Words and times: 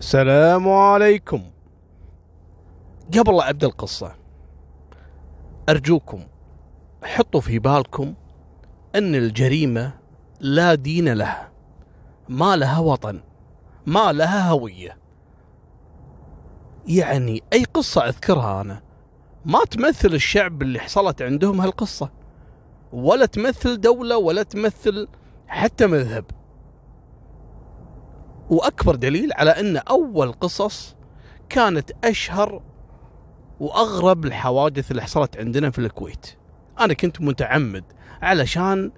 السلام 0.00 0.68
عليكم. 0.68 1.42
قبل 3.18 3.36
لا 3.36 3.50
أبدأ 3.50 3.66
القصة 3.66 4.14
أرجوكم 5.68 6.22
حطوا 7.04 7.40
في 7.40 7.58
بالكم 7.58 8.14
أن 8.94 9.14
الجريمة 9.14 9.94
لا 10.40 10.74
دين 10.74 11.12
لها 11.12 11.52
ما 12.28 12.56
لها 12.56 12.78
وطن 12.78 13.20
ما 13.86 14.12
لها 14.12 14.50
هوية. 14.50 14.98
يعني 16.86 17.42
أي 17.52 17.64
قصة 17.64 18.08
أذكرها 18.08 18.60
أنا؟ 18.60 18.82
ما 19.44 19.64
تمثل 19.64 20.14
الشعب 20.14 20.62
اللي 20.62 20.78
حصلت 20.78 21.22
عندهم 21.22 21.60
هالقصة 21.60 22.10
ولا 22.92 23.26
تمثل 23.26 23.80
دولة 23.80 24.16
ولا 24.16 24.42
تمثل 24.42 25.08
حتى 25.46 25.86
مذهب. 25.86 26.24
وأكبر 28.50 28.94
دليل 28.94 29.30
على 29.32 29.50
أن 29.50 29.76
أول 29.76 30.32
قصص 30.32 30.96
كانت 31.48 31.90
أشهر 32.04 32.62
وأغرب 33.60 34.24
الحوادث 34.24 34.90
اللي 34.90 35.02
حصلت 35.02 35.36
عندنا 35.36 35.70
في 35.70 35.78
الكويت. 35.78 36.26
أنا 36.80 36.94
كنت 36.94 37.20
متعمد 37.20 37.84
علشان 38.22 38.92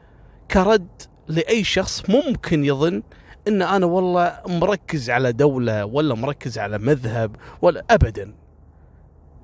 كرد 0.50 0.88
لأي 1.28 1.64
شخص 1.64 2.10
ممكن 2.10 2.64
يظن 2.64 3.02
أن 3.48 3.62
أنا 3.62 3.86
والله 3.86 4.38
مركز 4.46 5.10
على 5.10 5.32
دولة 5.32 5.84
ولا 5.84 6.14
مركز 6.14 6.58
على 6.58 6.78
مذهب 6.78 7.36
ولا 7.62 7.84
ابدا. 7.90 8.34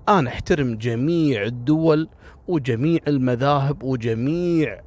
أنا 0.09 0.31
أحترم 0.31 0.75
جميع 0.75 1.43
الدول 1.43 2.09
وجميع 2.49 3.01
المذاهب 3.09 3.83
وجميع 3.83 4.81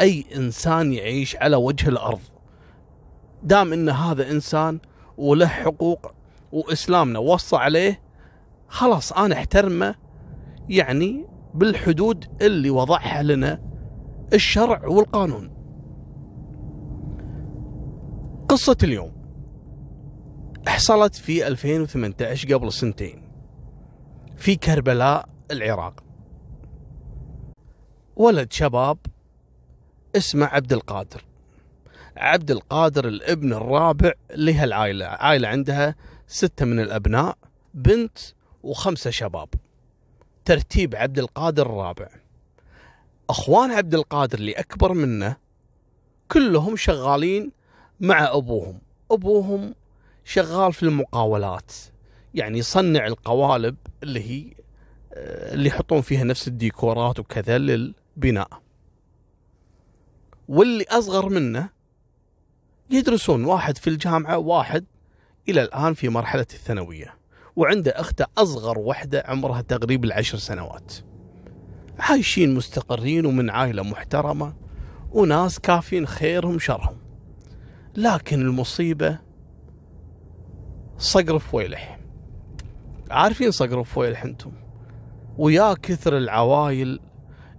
أي 0.00 0.24
إنسان 0.36 0.92
يعيش 0.92 1.36
على 1.36 1.56
وجه 1.56 1.88
الأرض. 1.88 2.20
دام 3.42 3.72
إن 3.72 3.88
هذا 3.88 4.30
إنسان 4.30 4.80
وله 5.16 5.46
حقوق 5.46 6.12
وإسلامنا 6.52 7.18
وصى 7.18 7.56
عليه 7.56 8.00
خلاص 8.68 9.12
أنا 9.12 9.34
احترمه 9.34 9.94
يعني 10.68 11.26
بالحدود 11.54 12.42
اللي 12.42 12.70
وضعها 12.70 13.22
لنا 13.22 13.60
الشرع 14.34 14.86
والقانون. 14.86 15.50
قصة 18.48 18.76
اليوم. 18.82 19.12
حصلت 20.68 21.14
في 21.14 21.46
2018 21.46 22.54
قبل 22.54 22.72
سنتين 22.72 23.32
في 24.36 24.56
كربلاء 24.56 25.28
العراق. 25.50 26.04
ولد 28.16 28.52
شباب 28.52 28.98
اسمه 30.16 30.46
عبد 30.46 30.72
القادر. 30.72 31.24
عبد 32.16 32.50
القادر 32.50 33.08
الابن 33.08 33.52
الرابع 33.52 34.12
لهالعائلة 34.34 35.06
عائلة 35.06 35.48
عندها 35.48 35.94
ستة 36.26 36.64
من 36.64 36.80
الأبناء 36.80 37.38
بنت 37.74 38.18
وخمسة 38.62 39.10
شباب. 39.10 39.48
ترتيب 40.44 40.94
عبد 40.94 41.18
القادر 41.18 41.66
الرابع. 41.66 42.08
أخوان 43.30 43.70
عبد 43.70 43.94
القادر 43.94 44.38
اللي 44.38 44.52
أكبر 44.52 44.92
منه 44.92 45.36
كلهم 46.30 46.76
شغالين 46.76 47.52
مع 48.00 48.34
أبوهم. 48.34 48.78
أبوهم 49.10 49.74
شغال 50.24 50.72
في 50.72 50.82
المقاولات. 50.82 51.72
يعني 52.34 52.58
يصنع 52.58 53.06
القوالب 53.06 53.76
اللي 54.02 54.30
هي 54.30 54.52
آه، 55.12 55.54
اللي 55.54 55.68
يحطون 55.68 56.00
فيها 56.00 56.24
نفس 56.24 56.48
الديكورات 56.48 57.18
وكذا 57.18 57.58
للبناء. 57.58 58.48
واللي 60.48 60.84
أصغر 60.90 61.28
منه 61.28 61.75
يدرسون 62.90 63.44
واحد 63.44 63.78
في 63.78 63.90
الجامعة 63.90 64.38
واحد 64.38 64.84
إلى 65.48 65.62
الآن 65.62 65.94
في 65.94 66.08
مرحلة 66.08 66.46
الثانوية. 66.52 67.14
وعنده 67.56 67.90
أخته 67.90 68.26
أصغر 68.38 68.78
وحدة 68.78 69.24
عمرها 69.26 69.60
تقريبا 69.60 70.06
العشر 70.06 70.38
سنوات. 70.38 70.92
عايشين 71.98 72.54
مستقرين 72.54 73.26
ومن 73.26 73.50
عائلة 73.50 73.82
محترمة 73.82 74.54
وناس 75.12 75.58
كافين 75.58 76.06
خيرهم 76.06 76.58
شرهم. 76.58 76.96
لكن 77.96 78.40
المصيبة 78.40 79.18
صقر 80.98 81.38
فويلح 81.38 81.98
عارفين 83.10 83.50
صقر 83.50 83.84
فويلح 83.84 84.24
أنتم؟ 84.24 84.52
ويا 85.38 85.74
كثر 85.82 86.16
العوايل 86.16 87.00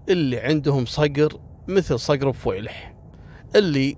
اللي 0.10 0.40
عندهم 0.40 0.86
صقر 0.86 1.40
مثل 1.68 2.00
صقر 2.00 2.34
فويلح 2.34 2.96
اللي 3.56 3.98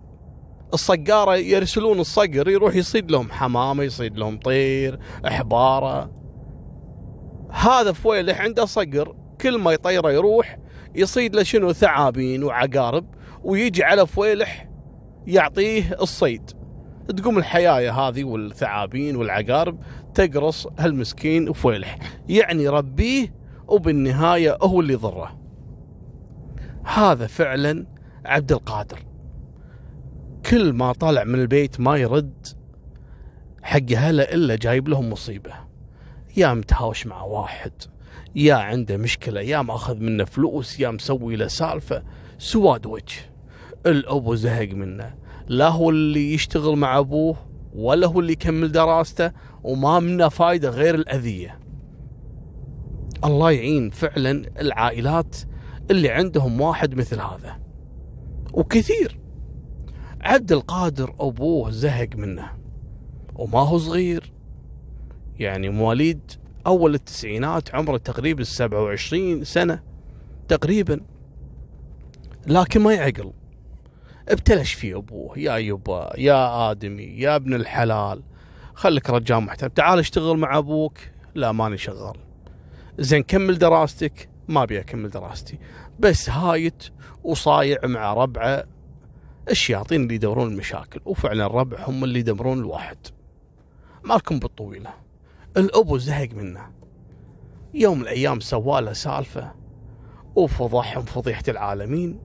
الصقارة 0.74 1.36
يرسلون 1.36 2.00
الصقر 2.00 2.50
يروح 2.50 2.76
يصيد 2.76 3.12
لهم 3.12 3.32
حمامة 3.32 3.84
يصيد 3.84 4.18
لهم 4.18 4.38
طير 4.38 5.00
حبارة 5.26 6.12
هذا 7.52 7.92
فويلح 7.92 8.42
عنده 8.42 8.66
صقر 8.66 9.16
كل 9.42 9.58
ما 9.58 9.72
يطيره 9.72 10.12
يروح 10.12 10.58
يصيد 10.96 11.36
له 11.36 11.44
شنو؟ 11.44 11.74
ثعابين 11.74 12.44
وعقارب 12.44 13.06
ويجي 13.44 13.84
على 13.84 14.08
فويلح 14.08 14.70
يعطيه 15.28 15.98
الصيد. 16.02 16.52
تقوم 17.18 17.38
الحياية 17.38 17.92
هذه 17.92 18.24
والثعابين 18.24 19.16
والعقارب 19.16 19.80
تقرص 20.14 20.68
هالمسكين 20.80 21.50
وفويلح 21.50 21.98
يعني 22.30 22.68
ربيه 22.68 23.34
وبالنهاية 23.68 24.58
هو 24.62 24.82
اللي 24.82 24.96
ضره. 24.96 25.40
هذا 26.84 27.28
فعلا 27.28 27.88
عبد 28.26 28.52
القادر. 28.52 29.09
كل 30.50 30.74
ما 30.74 30.92
طلع 30.94 31.24
من 31.24 31.36
البيت 31.36 31.80
ما 31.80 31.98
يرد 31.98 32.48
حق 33.62 33.92
هلا 33.96 34.34
إلا 34.34 34.56
جايب 34.56 34.88
لهم 34.88 35.10
مصيبة. 35.10 35.54
يا 36.38 36.54
متهاوش 36.54 37.08
مع 37.08 37.22
واحد 37.24 37.72
يا 38.36 38.54
عنده 38.56 38.98
مشكلة 38.98 39.42
يا 39.42 39.62
ماخذ 39.62 39.98
منه 39.98 40.26
فلوس 40.26 40.80
يا 40.80 40.92
مسوي 40.92 41.36
له 41.36 41.48
سالفة. 41.48 42.04
سواد 42.38 42.86
وجه. 42.86 43.32
الابو 43.86 44.36
زهق 44.36 44.70
منه. 44.72 45.16
لا 45.48 45.68
هو 45.68 45.90
اللي 45.90 46.34
يشتغل 46.34 46.76
مع 46.76 47.00
أبوه 47.00 47.36
ولا 47.76 48.08
هو 48.08 48.20
اللي 48.20 48.34
يكمل 48.34 48.72
دراسته 48.72 49.32
وما 49.64 50.00
منه 50.00 50.30
فايدة 50.30 50.70
غير 50.70 50.96
الأذية. 50.96 51.60
الله 53.24 53.52
يعين 53.52 53.90
فعلا 53.90 54.46
العائلات 54.62 55.38
اللي 55.92 56.10
عندهم 56.10 56.62
واحد 56.62 56.96
مثل 56.96 57.20
هذا. 57.20 57.60
وكثير. 58.54 59.20
عبد 60.22 60.52
القادر 60.52 61.16
أبوه 61.20 61.72
زهق 61.72 62.10
منه 62.16 62.52
وما 63.36 63.60
هو 63.60 63.78
صغير. 63.78 64.34
يعني 65.40 65.70
مواليد 65.70 66.32
أول 66.68 66.94
التسعينات 66.94 67.76
عمره 67.76 67.98
تقريبا 67.98 68.44
27 68.44 69.44
سنة 69.44 69.84
تقريبا. 70.48 71.02
لكن 72.48 72.82
ما 72.82 72.94
يعقل 72.94 73.34
ابتلش 74.30 74.74
فيه 74.74 74.98
أبوه 74.98 75.40
يا 75.40 75.58
يبا 75.58 76.10
يا 76.18 76.72
آدمي 76.72 77.04
يا 77.04 77.36
ابن 77.36 77.54
الحلال 77.54 78.24
خليك 78.74 79.10
رجال 79.10 79.40
محترم 79.40 79.70
تعال 79.70 80.00
اشتغل 80.00 80.38
مع 80.38 80.58
أبوك. 80.58 80.98
لا 81.36 81.52
ماني 81.52 81.78
شغال. 81.78 82.18
زين 83.00 83.24
كمل 83.24 83.58
دراستك. 83.58 84.30
ما 84.48 84.64
أبي 84.64 84.80
أكمل 84.80 85.10
دراستي. 85.10 85.60
بس 86.00 86.30
هايت 86.30 86.84
وصايع 87.24 87.78
مع 87.86 88.14
ربعة 88.14 88.64
الشياطين 89.52 90.04
اللي 90.04 90.16
يدورون 90.16 90.52
المشاكل؟ 90.52 91.02
وفعلا 91.06 91.46
الربع 91.46 91.78
هم 91.88 92.04
اللي 92.04 92.20
يدمرون 92.20 92.60
الواحد. 92.60 92.98
مالكم 94.04 94.40
بالطويلة. 94.40 94.94
الأبو 95.58 95.98
زهق 95.98 96.30
منه. 96.34 96.72
يوم 97.74 97.98
من 97.98 98.04
الأيام 98.04 98.40
سواله 98.40 98.94
سالفة. 98.94 99.52
وفضحهم 100.36 101.04
فضيحة 101.04 101.44
العالمين. 101.48 102.20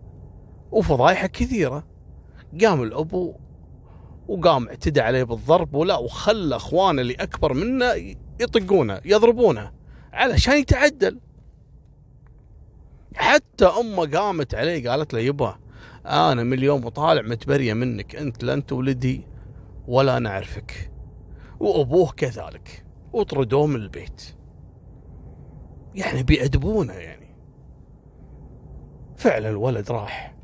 وفضايحة 0.73 1.27
كثيرة. 1.27 1.87
قام 2.61 2.83
الأبو 2.83 3.35
وقام 4.29 4.69
اعتدى 4.69 5.01
عليه 5.01 5.23
بالضرب 5.23 5.75
ولا 5.75 5.97
وخلى 5.97 6.57
أخوانه 6.57 7.01
اللي 7.03 7.15
أكبر 7.15 7.53
منه 7.53 8.17
يطقونه 8.41 9.01
يضربونه 9.05 9.73
علشان 10.13 10.59
يتعدل. 10.59 11.21
حتى 13.15 13.65
أمه 13.65 14.07
قامت 14.07 14.55
عليه 14.55 14.91
قالت 14.91 15.15
له 15.15 15.21
يبا 15.21 15.64
أنا 16.07 16.43
من 16.43 16.53
اليوم 16.53 16.85
وطالع 16.85 17.23
متبرية 17.23 17.75
منك 17.75 18.17
أنت 18.17 18.45
لا 18.45 18.55
أنت 18.55 18.73
ولدي 18.73 19.27
ولا 19.89 20.19
نعرفك 20.19 20.91
وأبوه 21.61 22.13
كذلك 22.13 22.85
وطردوه 23.13 23.67
من 23.67 23.77
البيت. 23.77 24.23
يعني 25.95 26.23
بيأدبونه 26.23 26.93
يعني. 26.93 27.37
فعلا 29.17 29.49
الولد 29.49 29.91
راح. 29.91 30.35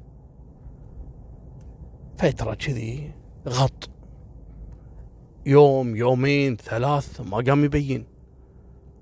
فترة 2.19 2.55
كذي 2.55 3.15
غط. 3.49 3.91
يوم 5.47 5.97
يومين 5.97 6.57
ثلاث 6.57 7.21
ما 7.21 7.37
قام 7.37 7.65
يبين. 7.65 8.07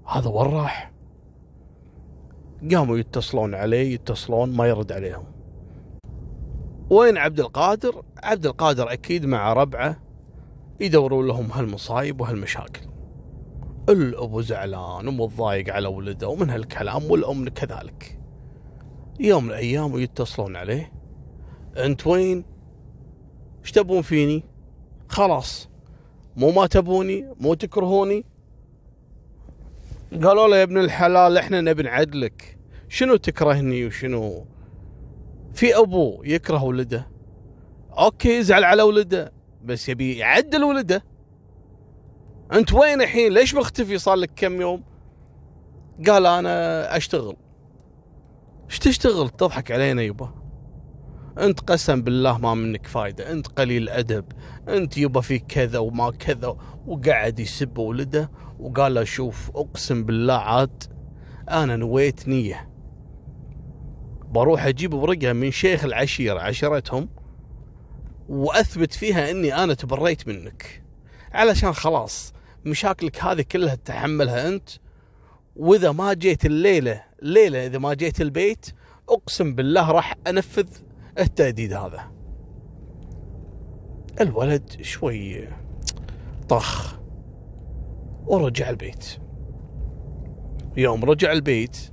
هذا 0.07 0.29
وين 0.29 0.47
راح؟ 0.47 0.93
قاموا 2.73 2.99
يتصلون 2.99 3.55
عليه 3.55 3.95
يتصلون 3.95 4.57
ما 4.57 4.67
يرد 4.67 4.93
عليهم. 4.93 5.38
وين 6.91 7.19
عبد 7.19 7.41
القادر؟ 7.41 8.03
عبد 8.23 8.47
القادر 8.47 8.93
أكيد 8.93 9.27
مع 9.27 9.53
ربعه 9.53 10.03
يدورون 10.81 11.27
لهم 11.27 11.53
هالمصايب 11.53 12.21
وهالمشاكل. 12.21 12.81
الأبو 13.89 14.41
زعلان 14.41 15.09
ومتضايق 15.09 15.75
على 15.75 15.89
ولده 15.89 16.29
ومن 16.29 16.51
هالكلام 16.51 17.11
والأم 17.11 17.49
كذلك. 17.49 18.19
يوم 19.21 19.45
من 19.45 19.51
الأيام 19.51 19.93
ويتصلون 19.93 20.57
عليه. 20.57 20.93
أنت 21.77 22.07
وين؟ 22.07 22.45
إيش 23.61 23.73
تبون 23.73 24.03
فيني؟ 24.03 24.45
خلاص. 25.09 25.69
مو 26.37 26.51
ما 26.51 26.67
تبوني 26.67 27.35
مو 27.41 27.55
تكرهوني. 27.55 28.25
قالوا 30.13 30.49
له 30.49 30.57
يا 30.57 30.63
ابن 30.63 30.79
الحلال 30.79 31.39
إحنا 31.39 31.61
نبي 31.61 31.83
نعدلك. 31.83 32.59
شنو 32.89 33.17
تكرهني 33.17 33.87
وشنو؟ 33.87 34.47
في 35.59 35.79
ابو 35.79 36.23
يكره 36.25 36.65
ولده. 36.65 37.11
أوكي 37.99 38.39
يزعل 38.39 38.65
على 38.65 38.83
ولده 38.83 39.33
بس 39.65 39.89
يبي 39.89 40.17
يعدل 40.17 40.65
ولده. 40.65 41.05
انت 42.53 42.73
وين 42.73 43.03
الحين؟ 43.03 43.33
ليش 43.33 43.55
مختفي؟ 43.55 43.99
صار 43.99 44.15
لك 44.15 44.31
كم 44.37 44.61
يوم؟ 44.61 44.85
قال 46.07 46.27
أنا 46.27 46.97
اشتغل. 46.97 47.37
إيش 48.71 48.79
تشتغل؟ 48.79 49.29
تضحك 49.29 49.71
علينا 49.71 50.03
يبا. 50.03 50.35
انت 51.39 51.61
قسم 51.61 52.03
بالله 52.03 52.39
ما 52.39 52.55
منك 52.55 52.87
فايدة. 52.87 53.33
انت 53.33 53.47
قليل 53.47 53.89
ادب 53.89 54.25
انت 54.69 54.99
يبا 54.99 55.21
فيك 55.21 55.45
كذا 55.47 55.79
وما 55.79 56.11
كذا. 56.11 56.57
وقعد 56.87 57.41
يسب 57.41 57.79
ولده. 57.79 58.31
وقال 58.59 58.95
له 58.95 59.05
شوف 59.05 59.51
اقسم 59.55 60.05
بالله 60.05 60.35
عاد 60.35 60.85
أنا 61.51 61.77
نويت 61.77 62.29
نية. 62.29 62.68
بروح 64.31 64.67
أجيب 64.67 64.95
ورقة 64.95 65.33
من 65.33 65.51
شيخ 65.51 65.85
العشيرة 65.85 66.41
عشيرتهم 66.41 67.09
وأثبت 68.29 68.93
فيها 68.93 69.31
إني 69.31 69.55
أنا 69.55 69.75
تبريت 69.75 70.29
منك. 70.29 70.83
علشان 71.33 71.73
خلاص 71.73 72.33
مشاكلك 72.65 73.25
هذه 73.25 73.43
كلها 73.53 73.75
تتحملها 73.75 74.49
أنت. 74.49 74.69
وإذا 75.57 75.93
ما 75.93 76.13
جيت 76.13 76.47
الليلة 76.47 77.05
ليلة 77.23 77.67
إذا 77.67 77.79
ما 77.79 77.95
جيت 77.95 78.21
البيت 78.21 78.67
أقسم 79.09 79.55
بالله 79.55 79.91
راح 79.91 80.15
أنفذ 80.27 80.69
التهديد 81.19 81.73
هذا. 81.73 82.11
الولد 84.21 84.83
شوي 84.83 85.49
طخ 86.49 86.99
ورجع 88.27 88.71
البيت. 88.71 89.19
يوم 90.77 91.05
رجع 91.05 91.33
البيت 91.33 91.91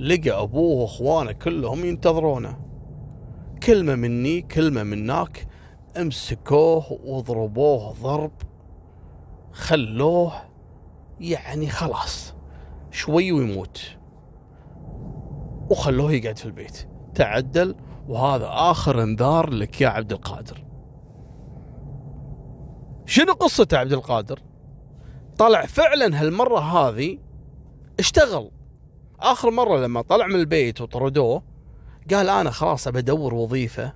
لقى 0.00 0.42
أبوه 0.42 0.80
وأخوانه 0.82 1.32
كلهم 1.32 1.84
ينتظرونه. 1.84 2.58
كلمة 3.62 3.94
مني 3.94 4.42
كلمة 4.42 4.82
مناك 4.82 5.46
امسكوه 5.96 6.92
وضربوه 7.04 7.92
ضرب 8.02 8.32
خلوه 9.52 10.32
يعني 11.20 11.68
خلاص 11.68 12.34
شوي 12.90 13.32
ويموت. 13.32 13.96
وخلوه 15.70 16.12
يقعد 16.12 16.38
في 16.38 16.46
البيت. 16.46 16.88
تعدل 17.14 17.74
وهذا 18.08 18.48
آخر 18.50 19.02
انذار 19.02 19.50
لك 19.50 19.80
يا 19.80 19.88
عبد 19.88 20.12
القادر. 20.12 20.64
شنو 23.06 23.32
قصة 23.32 23.68
عبد 23.72 23.92
القادر؟ 23.92 24.42
طلع 25.38 25.66
فعلا 25.66 26.20
هالمرة 26.20 26.58
هذه 26.58 27.18
اشتغل. 27.98 28.50
آخر 29.22 29.50
مرة 29.50 29.78
لما 29.78 30.02
طلع 30.02 30.26
من 30.26 30.34
البيت 30.34 30.80
وطردوه 30.80 31.42
قال 32.10 32.28
أنا 32.28 32.50
خلاص 32.50 32.86
أبى 32.88 32.98
أدور 32.98 33.34
وظيفة 33.34 33.94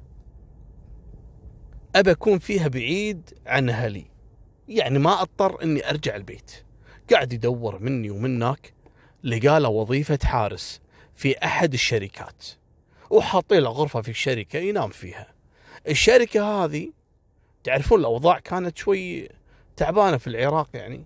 أبى 1.96 2.10
أكون 2.10 2.38
فيها 2.38 2.68
بعيد 2.68 3.30
عن 3.46 3.68
أهلي. 3.68 4.04
يعني 4.68 4.98
ما 4.98 5.22
أضطر 5.22 5.62
أني 5.62 5.90
أرجع 5.90 6.16
البيت. 6.16 6.52
قاعد 7.12 7.32
يدور 7.32 7.78
مني 7.78 8.10
ومنك 8.10 8.74
لقى 9.24 9.60
له 9.60 9.68
وظيفة 9.68 10.18
حارس 10.24 10.80
في 11.14 11.44
أحد 11.44 11.72
الشركات 11.72 12.44
وحاطين 13.10 13.58
له 13.58 13.70
غرفة 13.70 14.00
في 14.00 14.08
الشركة 14.08 14.58
ينام 14.58 14.90
فيها. 14.90 15.26
الشركة 15.88 16.64
هذه 16.64 16.92
تعرفون 17.64 18.00
الأوضاع 18.00 18.38
كانت 18.38 18.78
شوي 18.78 19.28
تعبانة 19.76 20.16
في 20.16 20.26
العراق 20.26 20.68
يعني 20.74 21.04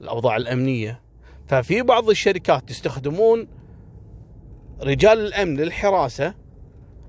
الأوضاع 0.00 0.36
الأمنية. 0.36 1.00
ففي 1.48 1.82
بعض 1.82 2.10
الشركات 2.10 2.70
يستخدمون 2.70 3.48
رجال 4.82 5.18
الأمن 5.18 5.56
للحراسة 5.56 6.34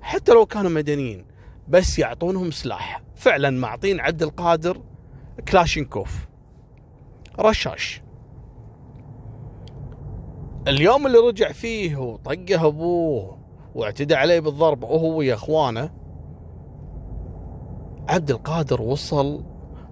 حتى 0.00 0.32
لو 0.32 0.46
كانوا 0.46 0.70
مدنيين 0.70 1.24
بس 1.68 1.98
يعطونهم 1.98 2.50
سلاح. 2.50 3.02
فعلا 3.14 3.50
معطين 3.50 4.00
عبد 4.00 4.22
القادر 4.22 4.80
كلاشينكوف. 5.48 6.28
رشاش. 7.38 8.02
اليوم 10.68 11.06
اللي 11.06 11.18
رجع 11.18 11.52
فيه 11.52 11.96
وطقه 11.96 12.66
أبوه 12.66 13.38
واعتدى 13.74 14.14
عليه 14.14 14.40
بالضرب 14.40 14.82
وهو 14.82 15.18
ويا 15.18 15.34
إخوانه 15.34 15.90
عبد 18.08 18.30
القادر 18.30 18.82
وصل 18.82 19.44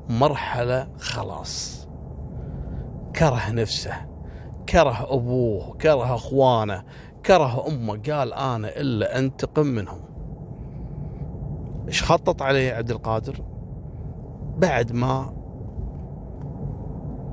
مرحلة 0.08 0.88
خلاص. 0.98 1.88
كره 3.16 3.50
نفسه 3.50 4.08
كره 4.68 5.14
أبوه 5.14 5.76
كره 5.76 6.14
إخوانه 6.14 6.84
كره 7.28 7.68
أمه 7.68 7.92
قال 7.92 8.34
أنا 8.34 8.80
إلا 8.80 9.18
أنتقم 9.18 9.66
منهم. 9.66 10.00
إيش 11.88 12.02
خطط 12.02 12.42
عليه 12.42 12.72
عبد 12.72 12.90
القادر؟ 12.90 13.44
بعد 14.58 14.92
ما 14.92 15.34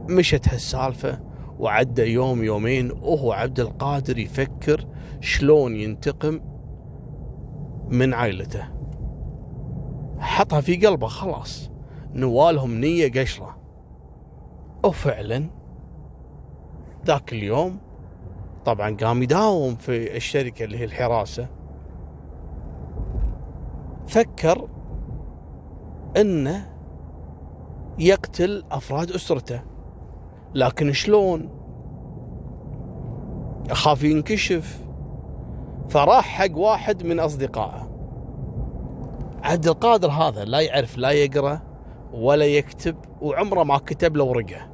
مشت 0.10 0.50
هالسالفة 0.50 1.20
وعدى 1.60 2.02
يوم 2.02 2.44
يومين 2.44 2.92
وهو 2.92 3.32
عبد 3.32 3.60
القادر 3.60 4.18
يفكر 4.18 4.86
شلون 5.20 5.76
ينتقم 5.76 6.42
من 7.90 8.14
عائلته. 8.14 8.64
حطها 10.20 10.62
في 10.62 10.76
قلبه 10.76 11.08
خلاص. 11.08 11.70
نوالهم 12.14 12.80
نية 12.80 13.22
قشرة. 13.22 13.58
وفعلا 14.84 15.50
ذاك 17.06 17.34
اليوم 17.34 17.78
طبعا 18.66 18.98
قام 18.98 19.24
يداوم 19.24 19.76
في 19.76 20.18
الشركة 20.18 20.66
اللي 20.66 20.78
هي 20.78 20.84
الحراسة. 20.84 21.48
فكر 24.08 24.68
إنه 26.18 26.72
يقتل 28.00 28.64
أفراد 28.72 29.12
أسرته. 29.12 29.62
لكن 30.56 30.94
شلون؟ 30.94 31.50
أخاف 33.70 34.04
ينكشف. 34.04 34.80
فراح 35.90 36.26
حق 36.26 36.58
واحد 36.58 37.04
من 37.04 37.20
أصدقائه. 37.20 37.90
عبد 39.44 39.68
القادر 39.68 40.10
هذا 40.10 40.46
لا 40.46 40.60
يعرف 40.60 40.98
لا 40.98 41.12
يقرأ 41.12 41.62
ولا 42.14 42.46
يكتب 42.46 42.96
وعمره 43.22 43.64
ما 43.64 43.78
كتب 43.78 44.18
له 44.18 44.24
ورقة. 44.24 44.70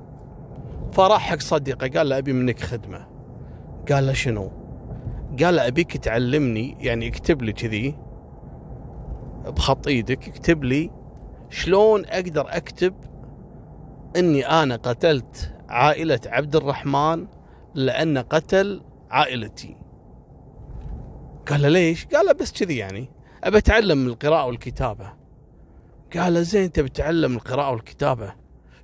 فراح 0.91 1.21
حق 1.21 1.39
صديقه 1.39 1.87
قال 1.87 2.09
له 2.09 2.17
أبي 2.17 2.33
منك 2.33 2.59
خدمة. 2.59 3.10
قال 3.89 4.05
له 4.05 4.13
شنو؟ 4.13 4.51
قال 5.43 5.55
له 5.55 5.67
أبيك 5.67 5.97
تعلمني 5.97 6.77
يعني 6.79 7.07
اكتب 7.07 7.41
لي 7.41 7.53
كذي 7.53 7.95
بخط 9.45 9.87
إيدك 9.87 10.27
اكتب 10.27 10.63
لي 10.63 10.91
شلون 11.49 12.05
أقدر 12.05 12.45
أكتب 12.49 12.93
إني 14.15 14.45
أنا 14.45 14.75
قتلت 14.75 15.53
عائلة 15.69 16.19
عبد 16.25 16.55
الرحمن 16.55 17.27
لأن 17.75 18.17
قتل 18.17 18.81
عائلتي 19.09 19.77
قال 21.47 21.61
له 21.61 21.69
ليش؟ 21.69 22.05
قال 22.05 22.25
له 22.25 22.31
بس 22.33 22.51
كذي 22.51 22.77
يعني 22.77 23.09
ابى 23.43 23.57
أتعلم 23.57 24.07
القراءة 24.07 24.45
والكتابة 24.45 25.13
قال 26.17 26.33
له 26.33 26.41
زين 26.41 26.71
تبي 26.71 26.89
تتعلم 26.89 27.35
القراءة 27.35 27.71
والكتابة 27.71 28.33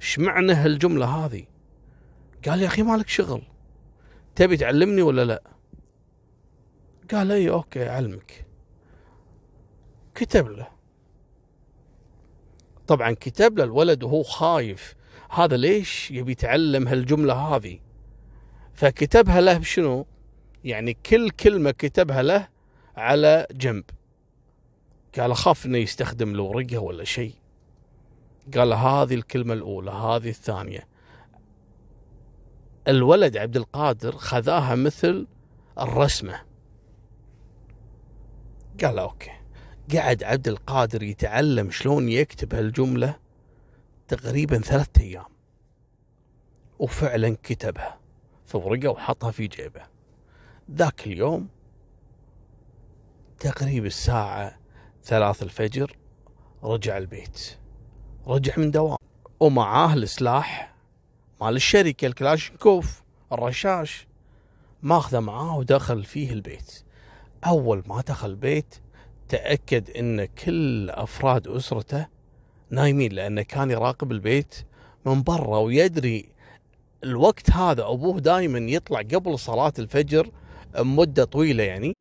إيش 0.02 0.20
معنى 0.20 0.54
هالجملة 0.54 1.06
هذه؟ 1.06 1.44
قال 2.48 2.62
يا 2.62 2.68
أخي 2.68 2.82
مالك 2.82 3.08
شغل 3.08 3.42
تبي 4.38 4.58
تعلمني 4.58 5.02
ولا 5.02 5.26
لا؟ 5.26 5.44
قال 7.12 7.32
اي 7.32 7.50
أوكي 7.50 7.90
أعلمك. 7.90 8.46
كتب 10.16 10.48
له. 10.48 10.68
طبعا 12.88 13.12
كتب 13.12 13.58
له 13.58 13.64
الولد 13.64 14.04
وهو 14.04 14.24
خايف. 14.24 14.96
هذا 15.30 15.58
ليش 15.58 16.12
يبي 16.12 16.32
يتعلم 16.32 16.88
هالجملة 16.88 17.34
هذه؟ 17.34 17.80
فكتبها 18.74 19.42
له 19.42 19.58
بشنو؟ 19.58 20.06
يعني 20.64 20.98
كل 21.06 21.30
كلمة 21.30 21.72
كتبها 21.72 22.22
له 22.22 22.48
على 22.98 23.48
جنب. 23.52 23.84
قال 25.20 25.32
أخاف 25.32 25.66
إنه 25.66 25.78
يستخدم 25.78 26.36
له 26.36 26.44
ورقه 26.44 26.78
ولا 26.78 27.04
شيء. 27.04 27.34
قال 28.56 28.74
هذه 28.74 29.14
الكلمة 29.14 29.54
الأولى 29.54 29.92
هذه 29.92 30.30
الثانية. 30.30 30.88
الولد 32.88 33.38
عبد 33.38 33.58
القادر 33.58 34.18
خذاها 34.18 34.76
مثل 34.76 35.28
الرسمة. 35.80 36.42
قال 38.84 39.00
أوكي. 39.00 39.32
قعد 39.96 40.24
عبد 40.24 40.48
القادر 40.48 41.04
يتعلم 41.04 41.72
شلون 41.72 42.10
يكتب 42.10 42.56
هالجملة 42.56 43.16
تقريبا 44.08 44.58
ثلاثة 44.58 45.02
أيام. 45.02 45.26
وفعلا 46.80 47.38
كتبها 47.44 48.00
في 48.46 48.58
ورقة 48.58 48.90
وحطها 48.90 49.32
في 49.32 49.48
جيبه. 49.48 49.82
ذاك 50.72 51.08
اليوم 51.08 51.48
تقريب 53.40 53.86
الساعة 53.86 54.58
ثلاث 55.04 55.44
الفجر 55.44 55.98
رجع 56.64 56.98
البيت. 56.98 57.58
رجع 58.28 58.54
من 58.58 58.72
دوام. 58.72 58.98
ومعاه 59.40 59.94
السلاح 59.94 60.77
مال 61.42 61.56
الشركة 61.56 62.08
الكلاشنكوف 62.08 63.04
الرشاش. 63.32 64.08
ماخذه 64.84 65.20
معاه 65.20 65.58
ودخل 65.58 66.04
فيه 66.04 66.34
البيت. 66.34 66.84
أول 67.46 67.84
ما 67.86 68.02
دخل 68.02 68.30
البيت 68.30 68.76
تأكد 69.30 69.90
أن 69.90 70.26
كل 70.26 70.90
أفراد 70.90 71.48
أسرته 71.48 72.08
نايمين 72.70 73.12
لأنه 73.12 73.42
كان 73.42 73.72
يراقب 73.72 74.12
البيت 74.12 74.56
من 75.06 75.24
برا 75.24 75.58
ويدري 75.60 76.30
الوقت 77.04 77.52
هذا 77.52 77.84
أبوه 77.88 78.20
دائما 78.20 78.60
يطلع 78.60 79.00
قبل 79.00 79.40
صلاة 79.40 79.74
الفجر 79.80 80.32
مدة 80.80 81.24
طويلة 81.24 81.64
يعني. 81.64 81.94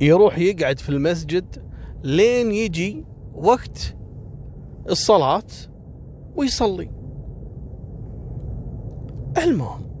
يروح 0.00 0.38
يقعد 0.38 0.78
في 0.78 0.88
المسجد 0.88 1.70
لين 2.04 2.52
يجي 2.52 3.04
وقت 3.34 3.96
الصلاة 4.88 5.46
ويصلي. 6.36 7.01
المهم 9.38 9.92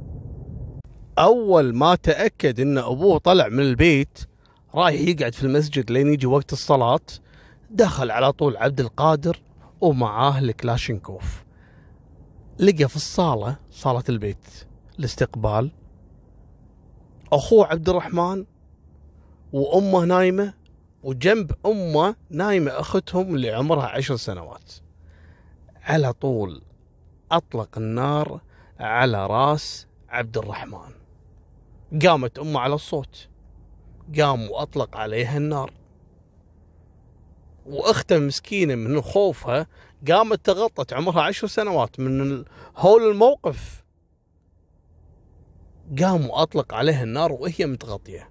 أول 1.18 1.74
ما 1.74 1.94
تأكد 1.94 2.60
أن 2.60 2.78
أبوه 2.78 3.18
طلع 3.18 3.48
من 3.48 3.60
البيت 3.60 4.18
رايح 4.74 5.00
يقعد 5.00 5.34
في 5.34 5.44
المسجد 5.44 5.90
لين 5.90 6.12
يجي 6.12 6.26
وقت 6.26 6.52
الصلاة 6.52 7.00
دخل 7.70 8.10
على 8.10 8.32
طول 8.32 8.56
عبد 8.56 8.80
القادر 8.80 9.42
ومعاه 9.80 10.38
الكلاشينكوف. 10.38 11.44
لقى 12.58 12.88
في 12.88 12.96
الصالة 12.96 13.56
صالة 13.70 14.02
البيت 14.08 14.66
الاستقبال. 14.98 15.70
أخوه 17.32 17.66
عبد 17.66 17.88
الرحمن 17.88 18.44
وأمه 19.52 20.04
نايمة 20.04 20.54
وجنب 21.02 21.52
أمه 21.66 22.16
نايمة 22.30 22.70
أختهم 22.70 23.34
اللي 23.34 23.50
عمرها 23.50 23.86
عشر 23.86 24.16
سنوات. 24.16 24.72
على 25.82 26.12
طول 26.12 26.62
أطلق 27.32 27.78
النار 27.78 28.40
على 28.80 29.26
راس 29.26 29.86
عبد 30.08 30.38
الرحمن 30.38 30.92
قامت 32.06 32.38
أمه 32.38 32.60
على 32.60 32.74
الصوت. 32.74 33.28
قام 34.18 34.50
وأطلق 34.50 34.96
عليها 34.96 35.36
النار. 35.36 35.72
وأختة 37.66 38.18
مسكينة 38.18 38.74
من 38.74 39.02
خوفها 39.02 39.66
قامت 40.08 40.46
تغطت 40.46 40.92
عمرها 40.92 41.22
عشر 41.22 41.46
سنوات 41.46 42.00
من 42.00 42.44
هول 42.76 43.10
الموقف. 43.10 43.84
قام 46.00 46.30
وأطلق 46.30 46.74
عليها 46.74 47.02
النار 47.02 47.32
وهي 47.32 47.66
متغطية. 47.66 48.30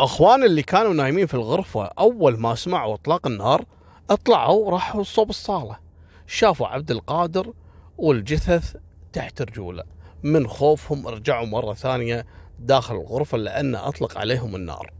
أخوان 0.00 0.44
اللي 0.44 0.62
كانوا 0.62 0.94
نايمين 0.94 1.26
في 1.26 1.34
الغرفة 1.34 1.84
أول 1.84 2.40
ما 2.40 2.54
سمعوا 2.54 2.94
إطلاق 2.94 3.26
النار 3.26 3.64
أطلعوا 4.10 4.70
راحوا 4.70 5.02
صوب 5.02 5.30
الصالة. 5.30 5.78
شافوا 6.26 6.66
عبد 6.66 6.90
القادر 6.90 7.52
والجثث 7.98 8.76
تحت 9.12 9.42
رجوله. 9.42 9.84
من 10.22 10.46
خوفهم 10.46 11.06
رجعوا 11.06 11.46
مرة 11.46 11.74
ثانية 11.74 12.26
داخل 12.58 12.94
الغرفة 12.94 13.38
لأنه 13.38 13.88
أطلق 13.88 14.18
عليهم 14.18 14.56
النار 14.56 14.92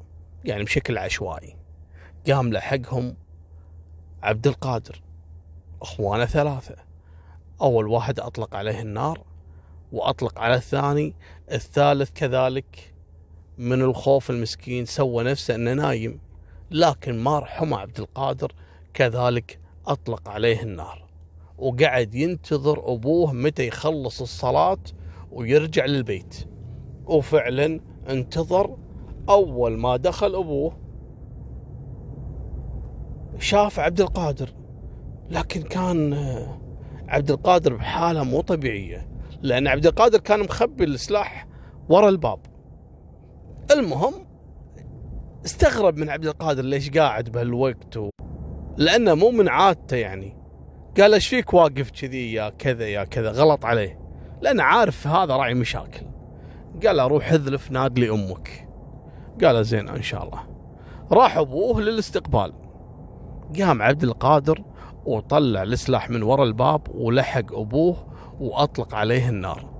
يعني 0.44 0.64
بشكل 0.64 0.98
عشوائي. 0.98 1.56
قام 2.28 2.52
لحقهم 2.52 3.16
عبد 4.22 4.46
القادر 4.46 5.02
إخوانه 5.82 6.24
ثلاثة. 6.24 6.76
أول 7.60 7.86
واحد 7.86 8.20
أطلق 8.20 8.56
عليه 8.56 8.80
النار 8.80 9.24
وأطلق 9.92 10.38
على 10.38 10.54
الثاني 10.54 11.14
الثالث 11.52 12.10
كذلك 12.10 12.94
من 13.58 13.82
الخوف 13.82 14.30
المسكين 14.30 14.84
سوى 14.84 15.24
نفسه 15.24 15.54
إنه 15.54 15.72
نايم 15.72 16.20
لكن 16.70 17.18
ما 17.18 17.38
رحمه 17.38 17.78
عبد 17.78 18.00
القادر 18.00 18.52
كذلك 18.94 19.58
أطلق 19.86 20.28
عليه 20.28 20.62
النار. 20.62 21.03
وقعد 21.58 22.14
ينتظر 22.14 22.92
أبوه 22.92 23.32
متى 23.32 23.66
يخلص 23.66 24.20
الصلاة 24.20 24.78
ويرجع 25.32 25.84
للبيت. 25.84 26.48
وفعلا 27.06 27.80
انتظر 28.08 28.76
أول 29.28 29.78
ما 29.78 29.96
دخل 29.96 30.34
أبوه. 30.34 30.76
شاف 33.38 33.80
عبد 33.80 34.00
القادر 34.00 34.54
لكن 35.30 35.62
كان 35.62 36.14
عبد 37.08 37.30
القادر 37.30 37.74
بحالة 37.74 38.22
مو 38.24 38.40
طبيعية 38.40 39.08
لأن 39.42 39.66
عبد 39.66 39.86
القادر 39.86 40.18
كان 40.18 40.40
مخبي 40.40 40.84
السلاح 40.84 41.48
ورا 41.88 42.08
الباب. 42.08 42.38
المهم 43.70 44.14
استغرب 45.44 45.96
من 45.96 46.10
عبد 46.10 46.26
القادر 46.26 46.62
ليش 46.62 46.90
قاعد 46.90 47.28
بهالوقت 47.30 47.96
و... 47.96 48.10
لأنه 48.76 49.14
مو 49.14 49.30
من 49.30 49.48
عادته 49.48 49.96
يعني. 49.96 50.43
قال 51.00 51.14
إيش 51.14 51.28
فيك 51.28 51.54
واقف 51.54 51.90
كذي 51.90 52.32
يا 52.32 52.48
كذا 52.48 52.88
يا 52.88 53.04
كذا؟ 53.04 53.30
غلط 53.30 53.64
عليه. 53.64 53.98
لأنه 54.42 54.62
عارف 54.62 55.06
هذا 55.06 55.36
راعي 55.36 55.54
مشاكل. 55.54 56.06
قال 56.86 56.98
روح 56.98 57.32
اذلف 57.32 57.70
ناقلي 57.70 58.10
أمك. 58.10 58.68
قال 59.44 59.64
زين 59.64 59.88
إن 59.88 60.02
شاء 60.02 60.24
الله. 60.24 60.40
راح 61.12 61.36
أبوه 61.36 61.80
للاستقبال. 61.80 62.52
قام 63.60 63.82
عبد 63.82 64.04
القادر 64.04 64.62
وطلع 65.06 65.62
السلاح 65.62 66.10
من 66.10 66.22
ورا 66.22 66.44
الباب 66.44 66.88
ولحق 66.94 67.54
أبوه 67.54 67.96
وأطلق 68.40 68.94
عليه 68.94 69.28
النار. 69.28 69.74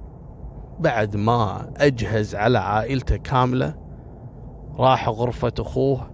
بعد 0.78 1.16
ما 1.16 1.73
أجهز 1.76 2.35
على 2.35 2.59
عائلته 2.59 3.16
كاملة 3.16 3.75
راح 4.76 5.09
غرفة 5.09 5.52
أخوه 5.59 6.11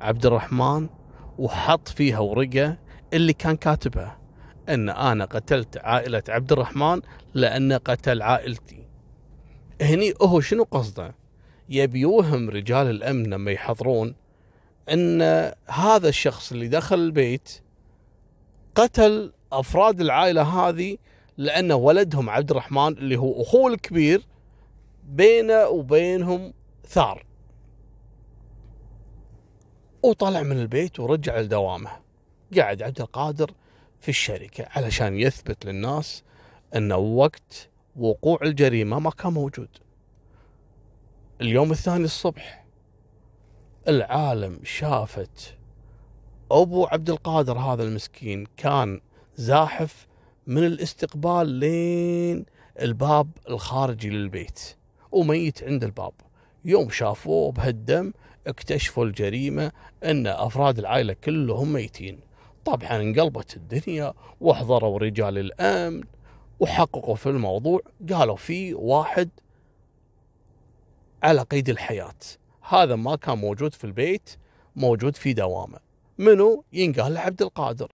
عبد 0.00 0.26
الرحمن 0.26 0.88
وحط 1.38 1.88
فيها 1.88 2.18
ورقة 2.18 2.76
اللي 3.12 3.32
كان 3.32 3.56
كاتبها 3.56 4.18
أن 4.68 4.88
أنا 4.88 5.24
قتلت 5.24 5.78
عائلة 5.78 6.22
عبد 6.28 6.52
الرحمن 6.52 7.00
لأنه 7.34 7.76
قتل 7.76 8.22
عائلتي. 8.22 8.86
هني 9.80 10.14
هو 10.22 10.40
شنو 10.40 10.62
قصده؟ 10.62 11.14
يبي 11.68 12.00
يوهم 12.00 12.50
رجال 12.50 12.90
الأمن 12.90 13.26
لما 13.26 13.50
يحضرون 13.50 14.14
إن 14.92 15.22
هذا 15.66 16.08
الشخص 16.08 16.52
اللي 16.52 16.68
دخل 16.68 16.98
البيت 16.98 17.62
قتل 18.74 19.32
أفراد 19.52 20.00
العائلة 20.00 20.42
هذه 20.42 20.96
لأن 21.36 21.72
ولدهم 21.72 22.30
عبد 22.30 22.50
الرحمن 22.50 22.88
اللي 22.88 23.16
هو 23.16 23.42
أخوه 23.42 23.72
الكبير 23.72 24.26
بينه 25.04 25.66
وبينهم 25.68 26.52
ثار. 26.86 27.26
وطلع 30.02 30.42
من 30.42 30.58
البيت 30.58 31.00
ورجع 31.00 31.40
لدوامه. 31.40 31.90
قاعد 32.56 32.82
عبد 32.82 33.00
القادر 33.00 33.50
في 33.98 34.08
الشركة 34.08 34.66
علشان 34.70 35.16
يثبت 35.16 35.64
للناس 35.64 36.22
أن 36.76 36.92
وقت 36.92 37.68
وقوع 37.96 38.38
الجريمة 38.42 38.98
ما 38.98 39.10
كان 39.10 39.32
موجود. 39.32 39.68
اليوم 41.40 41.70
الثاني 41.70 42.04
الصبح 42.04 42.64
العالم 43.88 44.60
شافت 44.64 45.56
أبو 46.50 46.86
عبد 46.86 47.10
القادر 47.10 47.58
هذا 47.58 47.82
المسكين 47.82 48.46
كان 48.56 49.00
زاحف 49.36 50.06
من 50.46 50.66
الاستقبال 50.66 51.48
لين 51.48 52.46
الباب 52.80 53.28
الخارجي 53.48 54.10
للبيت 54.10 54.76
وميت 55.12 55.64
عند 55.64 55.84
الباب. 55.84 56.12
يوم 56.64 56.90
شافوه 56.90 57.52
بهالدم 57.52 58.12
اكتشفوا 58.46 59.04
الجريمة 59.04 59.72
أن 60.04 60.26
أفراد 60.26 60.78
العائلة 60.78 61.12
كلهم 61.12 61.72
ميتين. 61.72 62.20
طبعا 62.64 62.96
انقلبت 62.96 63.56
الدنيا 63.56 64.14
واحضروا 64.40 64.98
رجال 64.98 65.38
الأمن 65.38 66.02
وحققوا 66.60 67.14
في 67.14 67.28
الموضوع 67.28 67.80
قالوا 68.12 68.36
في 68.36 68.74
واحد 68.74 69.30
على 71.22 71.42
قيد 71.42 71.68
الحياة. 71.68 72.14
هذا 72.68 72.96
ما 72.96 73.16
كان 73.16 73.38
موجود 73.38 73.74
في 73.74 73.84
البيت 73.84 74.30
موجود 74.76 75.16
في 75.16 75.32
دوامه. 75.32 75.78
منو؟ 76.18 76.64
ينقال 76.72 77.14
لعبد 77.14 77.42
القادر. 77.42 77.92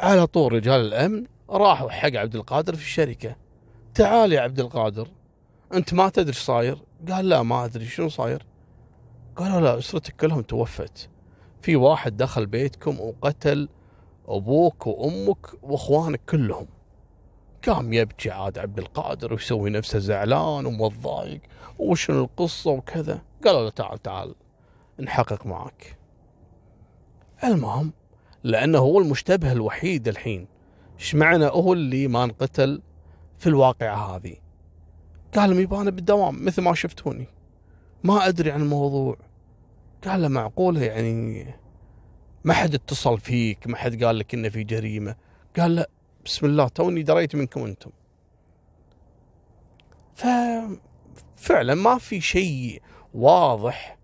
على 0.00 0.26
طول 0.26 0.52
رجال 0.52 0.80
الأمن 0.80 1.26
راحوا 1.50 1.90
حق 1.90 2.14
عبد 2.14 2.34
القادر 2.34 2.74
في 2.74 2.82
الشركة. 2.82 3.36
تعال 3.94 4.32
يا 4.32 4.40
عبد 4.40 4.60
القادر 4.60 5.08
أنت 5.74 5.94
ما 5.94 6.08
تدري 6.08 6.28
إيش 6.28 6.38
صاير؟ 6.38 6.78
قال 7.08 7.28
لا 7.28 7.42
ما 7.42 7.64
أدري 7.64 7.84
شنو 7.84 8.08
صاير. 8.08 8.46
قالوا 9.36 9.60
لا 9.60 9.78
أسرتك 9.78 10.16
كلهم 10.16 10.42
توفت. 10.42 11.08
في 11.62 11.76
واحد 11.76 12.16
دخل 12.16 12.46
بيتكم 12.46 13.00
وقتل 13.00 13.68
أبوك 14.28 14.86
وأمك 14.86 15.46
وإخوانك 15.62 16.20
كلهم. 16.28 16.66
قام 17.66 17.92
يبكي 17.92 18.30
عاد 18.30 18.58
عبد 18.58 18.78
القادر 18.78 19.32
ويسوي 19.32 19.70
نفسه 19.70 19.98
زعلان 19.98 20.66
ومتضايق 20.66 21.40
وشنو 21.78 22.24
القصة 22.24 22.70
وكذا؟ 22.70 23.22
قالوا 23.44 23.62
له 23.62 23.70
تعال 23.70 24.02
تعال 24.02 24.34
نحقق 25.00 25.46
معك. 25.46 25.98
المهم 27.44 27.92
لأنه 28.44 28.78
هو 28.78 29.00
المشتبه 29.00 29.52
الوحيد 29.52 30.08
الحين. 30.08 30.46
إيش 30.98 31.14
معنى 31.14 31.46
هو 31.46 31.72
اللي 31.72 32.08
ما 32.08 32.24
انقتل 32.24 32.82
في 33.38 33.46
الواقعة 33.46 34.16
هذه؟ 34.16 34.36
قال 35.34 35.50
لهم 35.50 35.60
يبقى 35.60 35.80
أنا 35.80 35.90
بالدوام 35.90 36.44
مثل 36.44 36.62
ما 36.62 36.74
شفتوني. 36.74 37.26
ما 38.04 38.28
أدري 38.28 38.50
عن 38.50 38.62
الموضوع. 38.62 39.16
قال 40.04 40.22
له 40.22 40.28
معقولة 40.28 40.80
يعني 40.82 41.54
ما 42.46 42.54
حد 42.54 42.74
اتصل 42.74 43.20
فيك 43.20 43.66
ما 43.66 43.76
حد 43.76 44.04
قال 44.04 44.18
لك 44.18 44.34
إنه 44.34 44.48
في 44.48 44.64
جريمة. 44.64 45.16
قال 45.58 45.74
لا 45.74 45.90
بسم 46.24 46.46
الله 46.46 46.68
توني 46.68 47.02
دريت 47.02 47.36
منكم 47.36 47.64
أنتم. 47.64 47.90
ففعلا 50.14 51.74
ما 51.74 51.98
في 51.98 52.20
شيء 52.20 52.82
واضح 53.14 53.98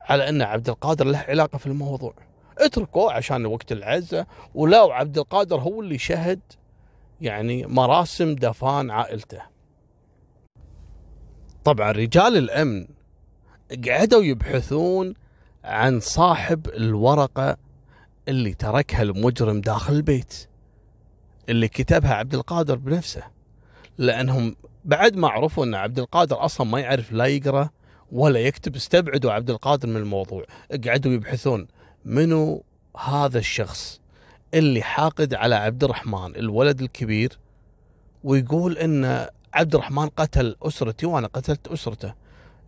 على 0.00 0.28
أن 0.28 0.42
عبد 0.42 0.68
القادر 0.68 1.04
له 1.04 1.18
علاقة 1.18 1.58
في 1.58 1.66
الموضوع. 1.66 2.14
اتركوه 2.58 3.12
عشان 3.12 3.46
وقت 3.46 3.72
العزة 3.72 4.26
ولو 4.54 4.90
عبد 4.90 5.18
القادر 5.18 5.60
هو 5.60 5.80
اللي 5.80 5.98
شهد 5.98 6.40
يعني 7.20 7.66
مراسم 7.66 8.34
دفان 8.34 8.90
عائلته. 8.90 9.42
طبعا 11.64 11.92
رجال 11.92 12.36
الأمن 12.36 12.86
قعدوا 13.88 14.22
يبحثون 14.22 15.14
عن 15.64 16.00
صاحب 16.00 16.66
الورقة 16.66 17.56
اللي 18.28 18.54
تركها 18.54 19.02
المجرم 19.02 19.60
داخل 19.60 19.94
البيت 19.94 20.48
اللي 21.48 21.68
كتبها 21.68 22.14
عبد 22.14 22.34
القادر 22.34 22.74
بنفسه. 22.74 23.22
لأنهم 23.98 24.56
بعد 24.84 25.16
ما 25.16 25.28
عرفوا 25.28 25.64
أن 25.64 25.74
عبد 25.74 25.98
القادر 25.98 26.44
أصلا 26.44 26.66
ما 26.66 26.80
يعرف 26.80 27.12
لا 27.12 27.26
يقرأ 27.26 27.70
ولا 28.12 28.40
يكتب 28.40 28.76
استبعدوا 28.76 29.32
عبد 29.32 29.50
القادر 29.50 29.88
من 29.88 29.96
الموضوع. 29.96 30.44
قعدوا 30.86 31.12
يبحثون 31.12 31.68
منو 32.04 32.64
هذا 32.96 33.38
الشخص 33.38 34.00
اللي 34.54 34.82
حاقد 34.82 35.34
على 35.34 35.54
عبد 35.54 35.84
الرحمن 35.84 36.36
الولد 36.36 36.82
الكبير 36.82 37.38
ويقول 38.24 38.78
إن 38.78 39.26
عبد 39.54 39.74
الرحمن 39.74 40.08
قتل 40.08 40.56
اسرتي 40.62 41.06
وأنا 41.06 41.26
قتلت 41.26 41.68
أسرته. 41.68 42.14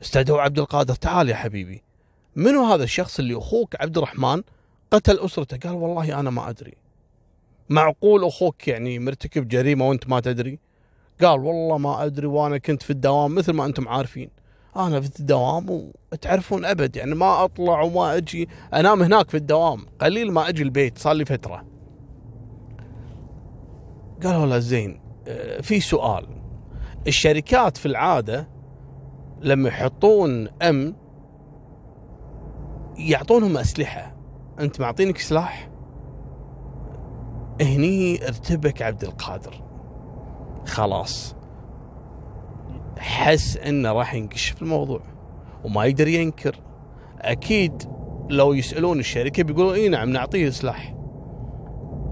استدعوا 0.02 0.40
عبد 0.40 0.58
القادر 0.58 0.94
تعال 0.94 1.28
يا 1.28 1.34
حبيبي. 1.34 1.82
منو 2.37 2.64
هذا 2.64 2.84
الشخص 2.84 3.18
اللي 3.18 3.38
أخوك 3.38 3.80
عبد 3.80 3.96
الرحمن 3.96 4.42
قتل 4.94 5.18
أسرته. 5.18 5.56
قال 5.68 5.72
والله 5.72 6.20
أنا 6.20 6.30
ما 6.30 6.48
أدري. 6.48 6.74
معقول 7.68 8.24
أخوك 8.24 8.68
يعني 8.68 8.98
مرتكب 8.98 9.48
جريمة 9.48 9.88
وأنت 9.88 10.08
ما 10.08 10.20
تدري؟ 10.20 10.58
قال 11.20 11.40
والله 11.40 11.78
ما 11.78 12.04
أدري 12.04 12.26
وأنا 12.26 12.58
كنت 12.58 12.82
في 12.82 12.90
الدوام 12.90 13.34
مثل 13.34 13.52
ما 13.52 13.66
أنتم 13.66 13.88
عارفين. 13.88 14.30
أنا 14.76 15.00
في 15.00 15.20
الدوام 15.20 15.90
وتعرفون 16.12 16.64
أبد 16.64 16.96
يعني 16.96 17.14
ما 17.14 17.44
أطلع 17.44 17.82
وما 17.82 18.16
أجي. 18.16 18.48
أنام 18.74 19.02
هناك 19.02 19.30
في 19.30 19.36
الدوام 19.36 19.86
قليل 20.00 20.32
ما 20.32 20.48
أجي 20.48 20.62
البيت 20.62 20.98
صار 20.98 21.12
لي 21.12 21.24
فترة. 21.24 21.66
قالوا 24.22 24.46
له 24.46 24.58
زين 24.58 25.00
آه، 25.28 25.60
في 25.60 25.80
سؤال. 25.80 26.26
الشركات 27.06 27.76
في 27.76 27.86
العادة 27.86 28.48
لما 29.40 29.68
يحطون 29.68 30.48
أمن 30.62 30.94
يعطونهم 32.96 33.56
أسلحة. 33.56 34.13
أنت 34.61 34.80
معطينك 34.80 35.18
سلاح؟ 35.18 35.70
هني 37.61 38.26
ارتبك 38.28 38.82
عبد 38.82 39.04
القادر. 39.04 39.62
خلاص. 40.66 41.37
حس 42.99 43.56
إنه 43.56 43.92
راح 43.92 44.14
ينكشف 44.14 44.62
الموضوع 44.62 45.00
وما 45.64 45.84
يقدر 45.84 46.08
ينكر. 46.08 46.56
أكيد 47.20 47.82
لو 48.30 48.52
يسألون 48.52 48.99
الشركة 48.99 49.42
بيقولون 49.42 49.75
إي 49.75 49.88
نعم 49.88 50.11
نعطيه 50.11 50.50
سلاح. 50.50 50.94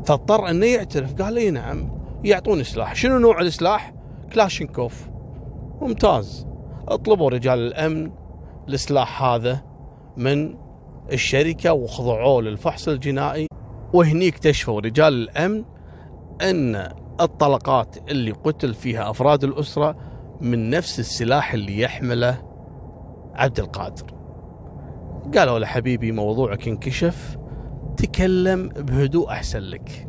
فاضطر 0.04 0.50
إنه 0.50 0.66
يعترف 0.66 1.22
قال 1.22 1.36
إي 1.36 1.50
نعم 1.50 1.90
يعطوني 2.24 2.64
سلاح. 2.64 2.94
شنو 2.94 3.18
نوع 3.18 3.40
السلاح؟ 3.40 3.94
كلاشينكوف. 4.32 5.08
ممتاز. 5.80 6.46
اطلبوا 6.88 7.30
رجال 7.30 7.58
الأمن 7.58 8.10
السلاح 8.68 9.22
هذا 9.22 9.62
من 10.16 10.54
الشركة 11.12 11.72
وخضعوه 11.72 12.42
للفحص 12.42 12.88
الجنائي. 12.88 13.46
وهني 13.92 14.28
اكتشفوا 14.28 14.80
رجال 14.80 15.14
الأمن 15.14 15.64
أن 16.42 16.88
الطلقات 17.20 17.96
اللي 18.10 18.30
قتل 18.30 18.74
فيها 18.74 19.10
أفراد 19.10 19.44
الأسرة 19.44 19.96
من 20.40 20.70
نفس 20.70 21.00
السلاح 21.00 21.54
اللي 21.54 21.80
يحمله 21.80 22.42
عبد 23.34 23.60
القادر. 23.60 24.06
قالوا 25.36 25.58
له 25.58 25.66
حبيبي 25.66 26.12
موضوعك 26.12 26.68
انكشف 26.68 27.36
تكلم 27.96 28.68
بهدوء 28.68 29.30
أحسن 29.30 29.60
لك. 29.60 30.08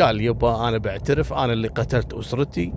قال 0.00 0.20
يبا 0.20 0.68
أنا 0.68 0.78
بعترف 0.78 1.32
أنا 1.32 1.52
اللي 1.52 1.68
قتلت 1.68 2.12
أسرتي 2.14 2.72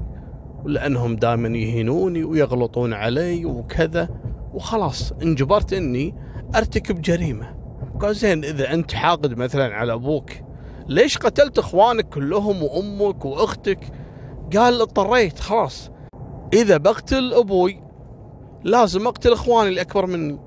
لأنهم 0.65 1.15
دائما 1.15 1.47
يهينوني 1.47 2.23
ويغلطون 2.23 2.93
علي 2.93 3.45
وكذا 3.45 4.09
وخلاص 4.53 5.11
انجبرت 5.11 5.73
إني 5.73 6.15
أرتكب 6.55 7.01
جريمة. 7.01 7.57
قال 7.99 8.15
زين 8.15 8.43
إذا 8.43 8.73
أنت 8.73 8.93
حاقد 8.93 9.37
مثلا 9.37 9.75
على 9.75 9.93
أبوك 9.93 10.29
ليش 10.87 11.17
قتلت 11.17 11.57
إخوانك 11.57 12.09
كلهم 12.09 12.63
وأمك 12.63 13.25
وأختك؟ 13.25 13.79
قال 14.55 14.81
اضطريت 14.81 15.39
خلاص. 15.39 15.91
إذا 16.53 16.77
بقتل 16.77 17.33
أبوي 17.33 17.83
لازم 18.63 19.07
أقتل 19.07 19.33
إخواني 19.33 19.69
اللي 19.69 19.81
اكبر 19.81 20.05
مني. 20.05 20.39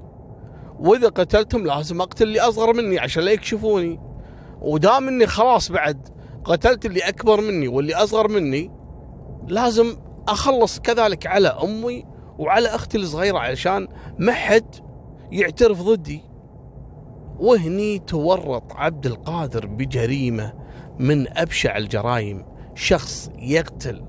وإذا 0.78 1.08
قتلتهم 1.08 1.66
لازم 1.66 2.00
أقتل 2.00 2.24
اللي 2.24 2.40
أصغر 2.40 2.72
مني 2.72 2.98
عشان 2.98 3.22
لا 3.22 3.32
يكشفوني. 3.32 4.00
ودام 4.60 5.08
إني 5.08 5.26
خلاص 5.26 5.72
بعد 5.72 6.08
قتلت 6.44 6.86
اللي 6.86 7.00
أكبر 7.00 7.40
مني 7.40 7.68
واللي 7.68 7.94
أصغر 7.94 8.28
مني 8.28 8.70
لازم 9.48 9.96
أخلص 10.28 10.80
كذلك 10.80 11.26
على 11.26 11.48
أمي 11.48 12.04
وعلى 12.38 12.68
أختي 12.68 12.98
الصغيرة 12.98 13.38
علشان 13.38 13.88
ما 14.18 14.32
حد 14.32 14.74
يعترف 15.33 15.83
ضدي. 15.83 16.23
وهني 17.38 17.99
تورط 17.99 18.73
عبد 18.73 19.07
القادر 19.07 19.66
بجريمة 19.66 20.53
من 20.99 21.38
أبشع 21.38 21.77
الجرائم. 21.77 22.45
شخص 22.75 23.31
يقتل 23.38 24.05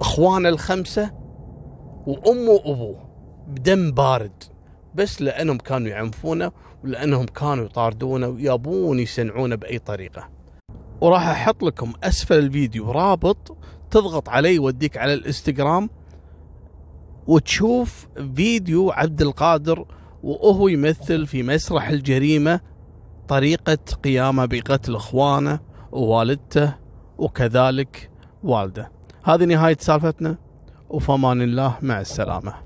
اخوانه 0.00 0.48
الخمسة 0.48 1.10
وامه 2.06 2.50
وابوه 2.50 3.08
بدم 3.48 3.92
بارد. 3.92 4.42
بس 4.94 5.22
لأنهم 5.22 5.58
كانوا 5.58 5.88
يعنفونه 5.88 6.52
ولأنهم 6.84 7.24
كانوا 7.24 7.64
يطاردونه 7.64 8.28
ويبون 8.28 9.00
يسنعونه 9.00 9.56
بأي 9.56 9.78
طريقة. 9.78 10.28
وراح 11.00 11.28
أحط 11.28 11.62
لكم 11.62 11.92
أسفل 12.04 12.38
الفيديو. 12.38 12.90
رابط 12.90 13.56
تضغط 13.90 14.28
عليه 14.28 14.56
يوديك 14.56 14.96
على 14.96 15.14
الإنستغرام. 15.14 15.90
وتشوف 17.26 18.08
فيديو 18.36 18.90
عبد 18.90 19.22
القادر 19.22 19.86
وهو 20.22 20.68
يمثل 20.68 21.26
في 21.26 21.42
مسرح 21.42 21.88
الجريمة 21.88 22.60
طريقة 23.28 23.78
قيامه 24.04 24.44
بقتل 24.44 24.94
إخوانه 24.94 25.60
ووالدته 25.92 26.74
وكذلك 27.18 28.10
والده. 28.42 28.90
هذه 29.24 29.44
نهاية 29.44 29.76
سالفتنا 29.80 30.36
وفمان 30.90 31.42
الله 31.42 31.76
مع 31.82 32.00
السلامة 32.00 32.65